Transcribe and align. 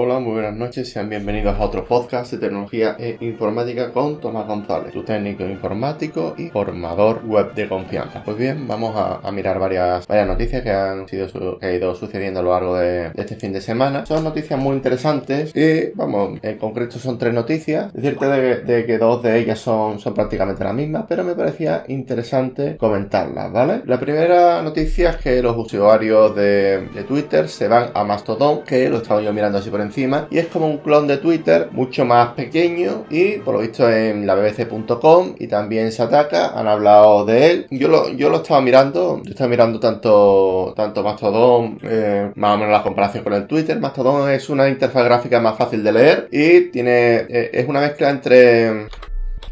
Hola, 0.00 0.20
muy 0.20 0.34
buenas 0.34 0.54
noches, 0.54 0.92
sean 0.92 1.08
bienvenidos 1.08 1.58
a 1.58 1.64
otro 1.64 1.84
podcast 1.84 2.30
de 2.30 2.38
tecnología 2.38 2.94
e 3.00 3.16
informática 3.20 3.90
con 3.90 4.20
Tomás 4.20 4.46
González, 4.46 4.92
tu 4.92 5.02
técnico 5.02 5.44
informático 5.44 6.36
y 6.38 6.50
formador 6.50 7.26
web 7.26 7.52
de 7.54 7.68
confianza. 7.68 8.22
Pues 8.22 8.38
bien, 8.38 8.68
vamos 8.68 8.94
a, 8.94 9.28
mirar 9.32 9.58
varias, 9.58 10.08
noticias 10.08 10.62
que 10.62 10.70
han 10.70 11.08
sido 11.08 11.58
que 11.58 11.66
ha 11.66 11.72
ido 11.72 11.96
sucediendo 11.96 12.38
a 12.38 12.42
lo 12.44 12.52
largo 12.52 12.76
de, 12.76 13.10
este 13.16 13.34
fin 13.34 13.52
de 13.52 13.60
semana. 13.60 14.06
Son 14.06 14.22
noticias 14.22 14.56
muy 14.56 14.76
interesantes 14.76 15.50
y, 15.56 15.90
vamos, 15.96 16.38
en 16.42 16.58
concreto 16.58 17.00
son 17.00 17.18
tres 17.18 17.34
noticias. 17.34 17.92
Decirte 17.92 18.26
de, 18.26 18.86
que 18.86 18.98
dos 18.98 19.20
de 19.24 19.36
ellas 19.40 19.58
son, 19.58 19.98
son 19.98 20.14
prácticamente 20.14 20.62
las 20.62 20.74
mismas, 20.74 21.06
pero 21.08 21.24
me 21.24 21.34
parecía 21.34 21.82
interesante 21.88 22.76
comentarlas, 22.76 23.50
¿vale? 23.50 23.82
La 23.84 23.98
primera 23.98 24.62
noticia 24.62 25.10
es 25.10 25.16
que 25.16 25.42
los 25.42 25.56
usuarios 25.56 26.36
de, 26.36 26.86
de 26.94 27.02
Twitter 27.02 27.48
se 27.48 27.66
van 27.66 27.90
a 27.94 28.04
Mastodon, 28.04 28.62
que 28.62 28.88
lo 28.88 28.98
estaba 28.98 29.20
yo 29.20 29.32
mirando 29.32 29.58
así 29.58 29.70
por 29.70 29.87
encima 29.88 30.28
y 30.30 30.38
es 30.38 30.46
como 30.46 30.66
un 30.66 30.78
clon 30.78 31.06
de 31.06 31.18
Twitter 31.18 31.68
mucho 31.72 32.04
más 32.04 32.34
pequeño 32.34 33.04
y 33.10 33.38
por 33.38 33.54
lo 33.54 33.60
visto 33.60 33.90
en 33.90 34.26
la 34.26 34.34
bbc.com 34.34 35.34
y 35.38 35.46
también 35.48 35.90
Sataka 35.92 36.58
han 36.58 36.66
hablado 36.66 37.24
de 37.24 37.50
él. 37.50 37.66
Yo 37.70 37.88
lo, 37.88 38.10
yo 38.10 38.30
lo 38.30 38.38
estaba 38.38 38.60
mirando, 38.60 39.20
yo 39.24 39.30
estaba 39.30 39.48
mirando 39.48 39.80
tanto, 39.80 40.72
tanto 40.76 41.02
Mastodon, 41.02 41.78
eh, 41.82 42.30
más 42.34 42.54
o 42.54 42.58
menos 42.58 42.72
la 42.72 42.82
comparación 42.82 43.24
con 43.24 43.32
el 43.32 43.46
Twitter. 43.46 43.78
Mastodon 43.78 44.30
es 44.30 44.48
una 44.48 44.68
interfaz 44.68 45.04
gráfica 45.04 45.40
más 45.40 45.56
fácil 45.56 45.82
de 45.82 45.92
leer 45.92 46.28
y 46.30 46.70
tiene, 46.70 47.26
eh, 47.28 47.50
es 47.52 47.68
una 47.68 47.80
mezcla 47.80 48.10
entre 48.10 48.88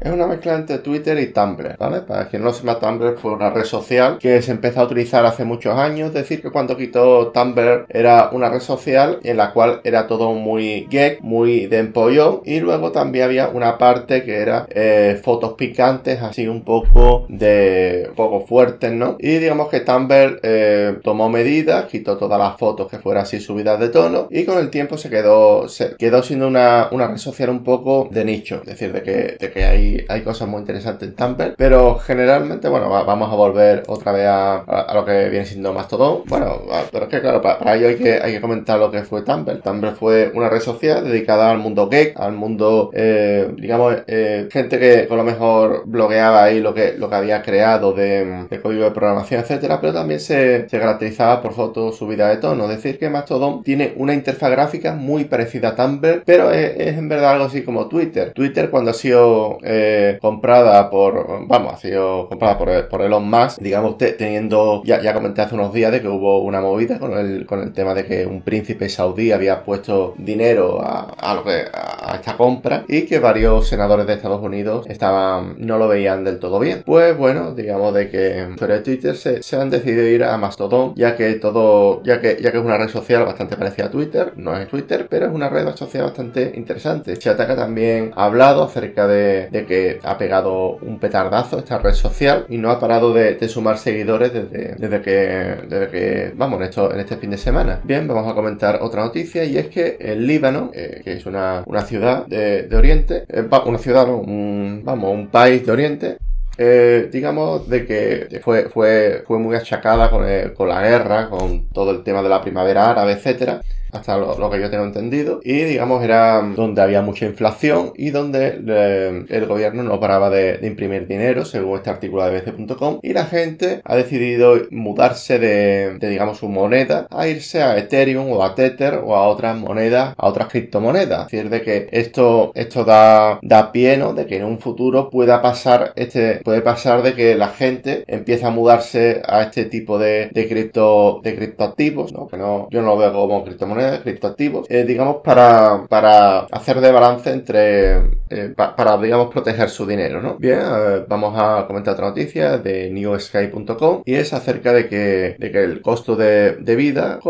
es 0.00 0.12
una 0.12 0.26
mezcla 0.26 0.54
entre 0.54 0.78
Twitter 0.78 1.18
y 1.18 1.32
Tumblr, 1.32 1.76
¿vale? 1.78 2.00
Para 2.00 2.28
quien 2.28 2.42
no 2.42 2.52
sepa, 2.52 2.78
Tumblr 2.78 3.16
fue 3.16 3.32
una 3.32 3.50
red 3.50 3.64
social 3.64 4.18
que 4.18 4.42
se 4.42 4.52
empezó 4.52 4.80
a 4.80 4.84
utilizar 4.84 5.24
hace 5.24 5.44
muchos 5.44 5.76
años. 5.76 6.08
Es 6.08 6.14
decir, 6.14 6.42
que 6.42 6.50
cuando 6.50 6.76
quitó 6.76 7.28
Tumblr 7.28 7.86
era 7.88 8.30
una 8.32 8.50
red 8.50 8.60
social 8.60 9.20
en 9.22 9.36
la 9.36 9.52
cual 9.52 9.80
era 9.84 10.06
todo 10.06 10.32
muy 10.32 10.86
geek, 10.90 11.20
muy 11.20 11.66
de 11.66 11.78
empollón. 11.78 12.40
Y 12.44 12.60
luego 12.60 12.92
también 12.92 13.26
había 13.26 13.48
una 13.48 13.78
parte 13.78 14.24
que 14.24 14.36
era 14.36 14.66
eh, 14.70 15.20
fotos 15.22 15.54
picantes, 15.54 16.20
así 16.22 16.46
un 16.46 16.62
poco 16.64 17.26
de... 17.28 18.10
poco 18.16 18.46
fuertes, 18.46 18.92
¿no? 18.92 19.16
Y 19.18 19.36
digamos 19.36 19.68
que 19.68 19.80
Tumblr 19.80 20.40
eh, 20.42 20.98
tomó 21.02 21.28
medidas, 21.28 21.86
quitó 21.86 22.16
todas 22.16 22.38
las 22.38 22.58
fotos 22.58 22.88
que 22.90 22.98
fueran 22.98 23.22
así 23.22 23.40
subidas 23.40 23.78
de 23.80 23.88
tono. 23.88 24.28
Y 24.30 24.44
con 24.44 24.58
el 24.58 24.70
tiempo 24.70 24.98
se 24.98 25.08
quedó, 25.08 25.68
se 25.68 25.96
quedó 25.96 26.22
siendo 26.22 26.48
una, 26.48 26.88
una 26.90 27.06
red 27.06 27.18
social 27.18 27.50
un 27.50 27.62
poco 27.62 28.08
de 28.10 28.24
nicho. 28.24 28.60
Es 28.62 28.66
decir, 28.66 28.92
de 28.92 29.02
que, 29.02 29.36
de 29.38 29.50
que 29.50 29.64
hay 29.64 29.83
hay, 30.08 30.22
cosas 30.22 30.48
muy 30.48 30.60
interesantes 30.60 31.08
en 31.08 31.14
Tumblr, 31.14 31.54
pero 31.56 31.98
generalmente, 31.98 32.68
bueno, 32.68 32.88
vamos 32.88 33.30
a 33.30 33.34
volver 33.34 33.82
otra 33.86 34.12
vez 34.12 34.26
a, 34.28 34.92
lo 34.94 35.04
que 35.04 35.28
viene 35.28 35.46
siendo 35.46 35.72
Mastodon. 35.72 36.22
Bueno, 36.26 36.62
pero 36.90 37.04
es 37.04 37.10
que 37.10 37.20
claro, 37.20 37.40
para, 37.42 37.74
ello 37.74 37.88
hay 37.88 37.96
que, 37.96 38.20
hay 38.22 38.32
que 38.32 38.40
comentar 38.40 38.78
lo 38.78 38.90
que 38.90 39.02
fue 39.02 39.22
Tumblr. 39.22 39.60
Tumblr 39.60 39.94
fue 39.94 40.30
una 40.34 40.48
red 40.48 40.60
social 40.60 41.04
dedicada 41.04 41.50
al 41.50 41.58
mundo 41.58 41.88
geek, 41.88 42.18
al 42.18 42.32
mundo, 42.32 42.90
eh, 42.92 43.50
digamos, 43.56 43.96
eh, 44.06 44.48
gente 44.50 44.78
que 44.78 45.06
con 45.06 45.16
lo 45.16 45.24
mejor 45.24 45.84
blogueaba 45.86 46.44
ahí 46.44 46.60
lo 46.60 46.74
que, 46.74 46.94
lo 46.98 47.08
que 47.08 47.16
había 47.16 47.42
creado 47.42 47.92
de, 47.92 48.46
código 48.62 48.84
de 48.84 48.90
programación, 48.90 49.40
etcétera, 49.40 49.80
pero 49.80 49.92
también 49.92 50.20
se, 50.20 50.66
caracterizaba 50.70 51.42
por 51.42 51.52
fotos 51.52 51.96
subidas 51.96 52.30
de 52.30 52.40
tono. 52.40 52.64
Es 52.64 52.76
decir, 52.76 52.98
que 52.98 53.10
Mastodon 53.10 53.62
tiene 53.62 53.92
una 53.96 54.14
interfaz 54.14 54.50
gráfica 54.50 54.94
muy 54.94 55.24
parecida 55.24 55.68
a 55.68 55.76
Tumblr, 55.76 56.22
pero 56.24 56.50
es, 56.50 56.96
en 56.96 57.08
verdad 57.08 57.32
algo 57.32 57.44
así 57.44 57.62
como 57.62 57.88
Twitter. 57.88 58.32
Twitter 58.32 58.70
cuando 58.70 58.90
ha 58.90 58.94
sido 58.94 59.58
eh, 59.62 59.73
comprada 60.20 60.90
por, 60.90 61.46
vamos, 61.46 61.74
ha 61.74 61.76
sido 61.76 62.28
comprada 62.28 62.58
por, 62.58 62.88
por 62.88 63.02
Elon 63.02 63.28
Musk, 63.28 63.58
digamos, 63.60 63.96
teniendo, 63.98 64.82
ya, 64.84 65.00
ya 65.00 65.14
comenté 65.14 65.42
hace 65.42 65.54
unos 65.54 65.72
días 65.72 65.92
de 65.92 66.00
que 66.00 66.08
hubo 66.08 66.40
una 66.40 66.60
movida 66.60 66.98
con 66.98 67.16
el, 67.16 67.46
con 67.46 67.60
el 67.60 67.72
tema 67.72 67.94
de 67.94 68.04
que 68.06 68.26
un 68.26 68.42
príncipe 68.42 68.88
saudí 68.88 69.32
había 69.32 69.64
puesto 69.64 70.14
dinero 70.18 70.80
a, 70.82 71.34
lo 71.34 71.44
que, 71.44 71.64
a 71.72 71.93
esta 72.14 72.36
compra 72.36 72.84
y 72.88 73.02
que 73.02 73.18
varios 73.18 73.68
senadores 73.68 74.06
de 74.06 74.14
Estados 74.14 74.42
Unidos 74.42 74.86
estaban, 74.88 75.56
no 75.58 75.78
lo 75.78 75.88
veían 75.88 76.24
del 76.24 76.38
todo 76.38 76.58
bien. 76.58 76.82
Pues 76.84 77.16
bueno, 77.16 77.54
digamos 77.54 77.94
de 77.94 78.08
que 78.08 78.48
sobre 78.58 78.80
Twitter 78.80 79.16
se, 79.16 79.42
se 79.42 79.56
han 79.56 79.70
decidido 79.70 80.06
ir 80.06 80.24
a 80.24 80.36
Mastodon, 80.36 80.94
ya 80.94 81.16
que 81.16 81.34
todo, 81.34 82.02
ya 82.02 82.20
que, 82.20 82.38
ya 82.40 82.52
que 82.52 82.58
es 82.58 82.64
una 82.64 82.78
red 82.78 82.88
social 82.88 83.24
bastante 83.24 83.56
parecida 83.56 83.86
a 83.86 83.90
Twitter, 83.90 84.32
no 84.36 84.56
es 84.56 84.68
Twitter, 84.68 85.06
pero 85.08 85.26
es 85.26 85.32
una 85.32 85.48
red 85.48 85.74
social 85.74 86.04
bastante 86.04 86.52
interesante. 86.54 87.16
Chataka 87.16 87.56
también 87.56 88.12
ha 88.16 88.26
hablado 88.26 88.64
acerca 88.64 89.06
de, 89.06 89.48
de 89.50 89.66
que 89.66 90.00
ha 90.02 90.18
pegado 90.18 90.76
un 90.76 90.98
petardazo 90.98 91.58
esta 91.58 91.78
red 91.78 91.94
social 91.94 92.46
y 92.48 92.58
no 92.58 92.70
ha 92.70 92.80
parado 92.80 93.12
de, 93.12 93.44
sumar 93.48 93.76
seguidores 93.78 94.32
desde, 94.32 94.74
desde, 94.76 95.02
que, 95.02 95.56
desde 95.68 95.88
que, 95.88 96.32
vamos, 96.34 96.60
en, 96.60 96.66
esto, 96.66 96.92
en 96.92 97.00
este 97.00 97.16
fin 97.16 97.30
de 97.30 97.38
semana. 97.38 97.80
Bien, 97.84 98.08
vamos 98.08 98.30
a 98.30 98.34
comentar 98.34 98.78
otra 98.80 99.04
noticia 99.04 99.44
y 99.44 99.58
es 99.58 99.68
que 99.68 99.98
el 100.00 100.26
Líbano, 100.26 100.70
eh, 100.72 101.02
que 101.04 101.12
es 101.12 101.26
una, 101.26 101.62
una 101.66 101.82
ciudad 101.82 101.93
de, 102.00 102.68
Oriente, 102.76 103.24
eh, 103.28 103.48
una 103.66 103.78
ciudad, 103.78 104.08
un, 104.08 104.82
vamos, 104.84 105.12
un 105.12 105.28
país 105.28 105.64
de 105.64 105.72
Oriente, 105.72 106.16
eh, 106.56 107.08
digamos 107.12 107.68
de 107.68 107.86
que 107.86 108.40
fue, 108.42 108.68
fue, 108.68 109.24
fue 109.26 109.38
muy 109.38 109.56
achacada 109.56 110.10
con, 110.10 110.24
con 110.54 110.68
la 110.68 110.82
guerra, 110.82 111.28
con 111.28 111.68
todo 111.70 111.90
el 111.90 112.04
tema 112.04 112.22
de 112.22 112.28
la 112.28 112.40
primavera 112.40 112.90
árabe, 112.90 113.12
etcétera 113.12 113.60
hasta 113.94 114.16
lo, 114.16 114.50
que 114.50 114.60
yo 114.60 114.70
tengo 114.70 114.84
entendido, 114.84 115.40
y 115.42 115.52
digamos 115.52 116.02
era 116.02 116.42
donde 116.54 116.82
había 116.82 117.02
mucha 117.02 117.26
inflación 117.26 117.92
y 117.96 118.10
donde 118.10 118.60
eh, 118.66 119.24
el 119.28 119.46
gobierno 119.46 119.82
no 119.82 120.00
paraba 120.00 120.30
de, 120.30 120.58
imprimir 120.62 121.06
dinero, 121.06 121.44
según 121.44 121.76
este 121.76 121.90
artículo 121.90 122.24
de 122.24 122.40
bbc.com, 122.40 122.98
y 123.02 123.12
la 123.12 123.26
gente 123.26 123.80
ha 123.84 123.96
decidido 123.96 124.56
mudarse 124.70 125.38
de, 125.38 125.98
digamos, 126.00 126.38
su 126.38 126.48
moneda 126.48 127.06
a 127.10 127.28
irse 127.28 127.62
a 127.62 127.76
Ethereum 127.78 128.30
o 128.32 128.42
a 128.42 128.54
Tether 128.54 129.00
o 129.04 129.14
a 129.14 129.28
otras 129.28 129.56
monedas, 129.56 130.14
a 130.16 130.26
otras 130.26 130.48
criptomonedas. 130.48 131.26
Es 131.26 131.30
decir, 131.32 131.50
de 131.50 131.62
que 131.62 131.88
esto, 131.92 132.52
esto 132.54 132.84
da, 132.84 133.38
da 133.42 133.72
pie, 133.72 133.96
¿no? 133.96 134.14
De 134.14 134.26
que 134.26 134.36
en 134.36 134.44
un 134.44 134.58
futuro 134.58 135.10
pueda 135.10 135.42
pasar 135.42 135.92
este, 135.96 136.40
puede 136.44 136.62
pasar 136.62 137.02
de 137.02 137.14
que 137.14 137.34
la 137.34 137.48
gente 137.48 138.04
empiece 138.06 138.46
a 138.46 138.50
mudarse 138.50 139.22
a 139.26 139.42
este 139.42 139.64
tipo 139.66 139.98
de, 139.98 140.28
de 140.32 140.48
cripto, 140.48 141.20
de 141.22 141.36
criptoactivos, 141.36 142.12
¿no? 142.12 142.26
Que 142.28 142.36
no, 142.36 142.68
yo 142.70 142.82
no 142.82 142.88
lo 142.88 142.96
veo 142.98 143.12
como 143.12 143.44
criptomonedas 143.44 143.83
criptoactivos, 144.02 144.66
eh, 144.70 144.84
digamos, 144.84 145.16
para, 145.22 145.86
para 145.88 146.40
hacer 146.40 146.80
de 146.80 146.92
balance 146.92 147.30
entre, 147.30 147.96
eh, 148.34 148.54
para, 148.56 148.96
digamos, 148.98 149.30
proteger 149.32 149.68
su 149.68 149.86
dinero, 149.86 150.20
¿no? 150.20 150.36
Bien, 150.36 150.60
vamos 151.08 151.34
a 151.36 151.66
comentar 151.66 151.94
otra 151.94 152.08
noticia 152.08 152.58
de 152.58 152.90
newsky.com 152.90 154.02
y 154.04 154.14
es 154.14 154.32
acerca 154.32 154.72
de 154.72 154.88
que, 154.88 155.36
de 155.38 155.50
que 155.50 155.62
el 155.62 155.80
costo 155.80 156.16
de, 156.16 156.56
de 156.56 156.76
vida 156.76 157.20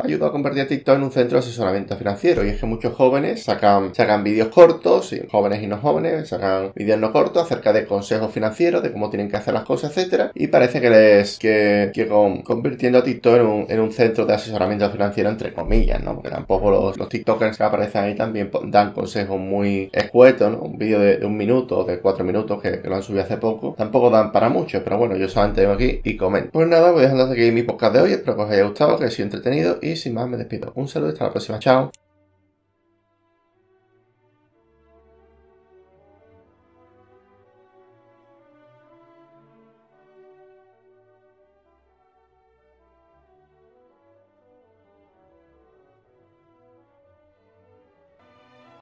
ayuda 0.00 0.26
a 0.26 0.30
convertir 0.30 0.62
a 0.62 0.66
TikTok 0.66 0.96
en 0.96 1.02
un 1.04 1.12
centro 1.12 1.38
de 1.38 1.44
asesoramiento 1.44 1.96
financiero. 1.96 2.44
Y 2.44 2.50
es 2.50 2.60
que 2.60 2.66
muchos 2.66 2.94
jóvenes 2.94 3.42
sacan, 3.42 3.94
sacan 3.94 4.24
vídeos 4.24 4.48
cortos, 4.48 5.12
y 5.12 5.26
jóvenes 5.30 5.62
y 5.62 5.66
no 5.66 5.78
jóvenes, 5.78 6.28
sacan 6.28 6.72
vídeos 6.74 6.98
no 6.98 7.12
cortos 7.12 7.44
acerca 7.44 7.72
de 7.72 7.86
consejos 7.86 8.32
financieros, 8.32 8.82
de 8.82 8.92
cómo 8.92 9.10
tienen 9.10 9.30
que 9.30 9.36
hacer 9.36 9.54
las 9.54 9.64
cosas, 9.64 9.96
etcétera, 9.96 10.30
y 10.34 10.48
parece 10.48 10.80
que 10.80 10.90
les, 10.90 11.38
que, 11.38 11.90
que 11.94 12.08
convirtiendo 12.08 12.98
a 12.98 13.04
TikTok 13.04 13.36
en 13.36 13.46
un, 13.46 13.66
en 13.68 13.80
un 13.80 13.92
centro 13.92 14.26
de 14.26 14.34
asesoramiento 14.34 14.90
financiero 14.90 15.30
entre 15.30 15.52
comillas, 15.52 16.00
porque 16.02 16.30
tampoco 16.30 16.70
los, 16.70 16.96
los 16.96 17.08
TikTokers 17.08 17.56
que 17.56 17.64
aparecen 17.64 18.04
ahí 18.04 18.14
también 18.14 18.50
dan 18.64 18.92
consejos 18.92 19.38
muy 19.38 19.88
escuetos, 19.92 20.39
Un 20.48 20.78
vídeo 20.78 21.00
de, 21.00 21.24
un 21.24 21.36
minuto 21.36 21.78
o 21.78 21.84
de 21.84 22.00
cuatro 22.00 22.24
minutos 22.24 22.60
que, 22.62 22.80
lo 22.84 22.96
han 22.96 23.02
subido 23.02 23.22
hace 23.24 23.36
poco, 23.36 23.74
tampoco 23.76 24.10
dan 24.10 24.32
para 24.32 24.48
mucho, 24.48 24.82
pero 24.82 24.98
bueno, 24.98 25.16
yo 25.16 25.28
solamente 25.28 25.62
vengo 25.62 25.74
aquí 25.74 26.00
y 26.04 26.16
comento. 26.16 26.50
Pues 26.52 26.68
nada, 26.68 26.90
voy 26.90 27.02
dejando 27.02 27.24
aquí 27.24 27.50
mi 27.50 27.62
podcast 27.62 27.94
de 27.94 28.00
hoy, 28.00 28.12
espero 28.12 28.36
que 28.36 28.42
os 28.42 28.50
haya 28.50 28.64
gustado, 28.64 28.98
que 28.98 29.04
haya 29.04 29.14
sido 29.14 29.26
entretenido 29.26 29.78
y 29.82 29.96
sin 29.96 30.14
más 30.14 30.28
me 30.28 30.36
despido. 30.36 30.72
Un 30.74 30.88
saludo 30.88 31.10
y 31.10 31.12
hasta 31.12 31.24
la 31.24 31.30
próxima, 31.30 31.58
chao. 31.58 32.09